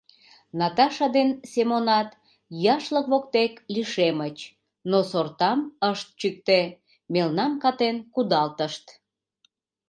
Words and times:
Наташа 0.59 1.07
ден 1.15 1.29
Семонат 1.51 2.09
яшлык 2.75 3.05
воктек 3.11 3.53
лишемыч, 3.73 4.37
но 4.89 4.97
сортам 5.11 5.59
ышт 5.91 6.07
чӱктӧ, 6.19 6.61
мелнам 7.13 7.51
катен 7.63 7.95
кудалтышт. 8.13 8.85